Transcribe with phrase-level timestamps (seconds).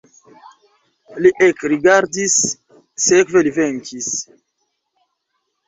[1.25, 2.35] Li ekrigardis,
[3.05, 4.11] sekve li venkis.